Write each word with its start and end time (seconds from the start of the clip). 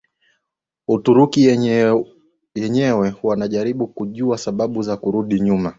Uturuki 0.87 1.43
yenyewe 2.55 3.15
wanajaribu 3.23 3.87
kujua 3.87 4.37
sababu 4.37 4.81
za 4.81 4.97
kurudi 4.97 5.39
nyuma 5.39 5.69